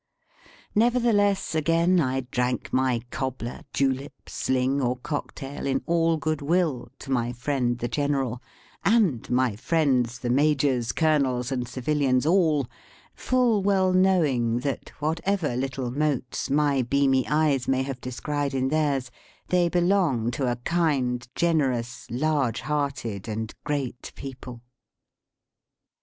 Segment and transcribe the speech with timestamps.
[0.73, 7.11] Nevertheless, again I drank my cobbler, julep, sling, or cocktail, in all good will, to
[7.11, 8.41] my friend the General,
[8.83, 12.65] and my friends the Majors, Colonels, and civilians all;
[13.13, 19.11] full well knowing that, whatever little motes my beamy eyes may have descried in theirs,
[19.49, 24.63] they belong to a kind, generous, large hearted, and great people.